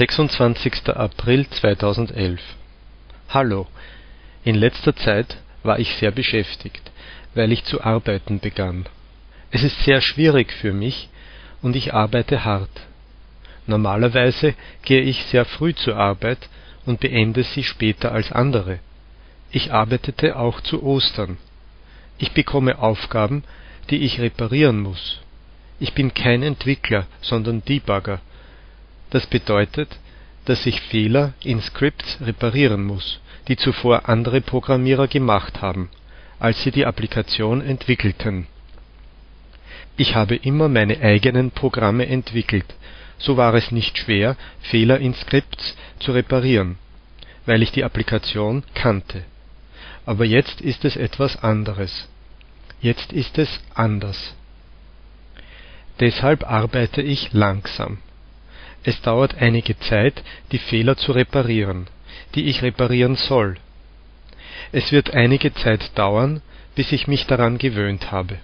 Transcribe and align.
26. 0.00 0.88
April 0.96 1.46
2011 1.46 2.40
Hallo, 3.28 3.66
in 4.44 4.54
letzter 4.54 4.96
Zeit 4.96 5.36
war 5.62 5.78
ich 5.78 5.94
sehr 5.96 6.10
beschäftigt, 6.10 6.90
weil 7.34 7.52
ich 7.52 7.64
zu 7.64 7.82
arbeiten 7.82 8.40
begann. 8.40 8.86
Es 9.50 9.62
ist 9.62 9.78
sehr 9.82 10.00
schwierig 10.00 10.54
für 10.54 10.72
mich 10.72 11.10
und 11.60 11.76
ich 11.76 11.92
arbeite 11.92 12.46
hart. 12.46 12.70
Normalerweise 13.66 14.54
gehe 14.84 15.02
ich 15.02 15.22
sehr 15.24 15.44
früh 15.44 15.74
zur 15.74 15.98
Arbeit 15.98 16.48
und 16.86 17.00
beende 17.00 17.42
sie 17.42 17.62
später 17.62 18.10
als 18.10 18.32
andere. 18.32 18.78
Ich 19.50 19.70
arbeitete 19.70 20.36
auch 20.36 20.62
zu 20.62 20.82
Ostern. 20.82 21.36
Ich 22.16 22.32
bekomme 22.32 22.78
Aufgaben, 22.78 23.44
die 23.90 23.98
ich 23.98 24.18
reparieren 24.18 24.80
muss. 24.80 25.20
Ich 25.78 25.92
bin 25.92 26.14
kein 26.14 26.42
Entwickler, 26.42 27.06
sondern 27.20 27.62
Debugger. 27.66 28.22
Das 29.10 29.26
bedeutet, 29.26 29.98
dass 30.44 30.66
ich 30.66 30.80
Fehler 30.80 31.34
in 31.42 31.60
Scripts 31.60 32.18
reparieren 32.20 32.84
muss, 32.84 33.20
die 33.48 33.56
zuvor 33.56 34.08
andere 34.08 34.40
Programmierer 34.40 35.08
gemacht 35.08 35.60
haben, 35.60 35.90
als 36.38 36.62
sie 36.62 36.70
die 36.70 36.86
Applikation 36.86 37.60
entwickelten. 37.60 38.46
Ich 39.96 40.14
habe 40.14 40.36
immer 40.36 40.68
meine 40.68 41.00
eigenen 41.00 41.50
Programme 41.50 42.06
entwickelt, 42.06 42.74
so 43.18 43.36
war 43.36 43.52
es 43.54 43.70
nicht 43.70 43.98
schwer, 43.98 44.36
Fehler 44.60 44.98
in 44.98 45.14
Scripts 45.14 45.76
zu 45.98 46.12
reparieren, 46.12 46.78
weil 47.44 47.62
ich 47.62 47.70
die 47.70 47.84
Applikation 47.84 48.64
kannte. 48.74 49.24
Aber 50.06 50.24
jetzt 50.24 50.60
ist 50.62 50.84
es 50.84 50.96
etwas 50.96 51.42
anderes. 51.42 52.08
Jetzt 52.80 53.12
ist 53.12 53.36
es 53.36 53.60
anders. 53.74 54.34
Deshalb 56.00 56.50
arbeite 56.50 57.02
ich 57.02 57.32
langsam. 57.34 57.98
Es 58.82 59.00
dauert 59.02 59.36
einige 59.40 59.78
Zeit, 59.78 60.22
die 60.52 60.58
Fehler 60.58 60.96
zu 60.96 61.12
reparieren, 61.12 61.86
die 62.34 62.46
ich 62.46 62.62
reparieren 62.62 63.16
soll. 63.16 63.56
Es 64.72 64.92
wird 64.92 65.12
einige 65.12 65.52
Zeit 65.52 65.96
dauern, 65.98 66.42
bis 66.74 66.92
ich 66.92 67.06
mich 67.06 67.26
daran 67.26 67.58
gewöhnt 67.58 68.10
habe 68.10 68.38